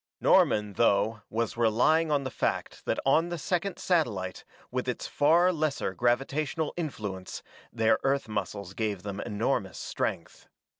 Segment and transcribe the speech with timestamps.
[0.19, 5.53] Norman, though, was relying on the fact that on the second satellite, with its far
[5.53, 10.47] lesser gravitational influence, their Earth muscles gave them enormous strength.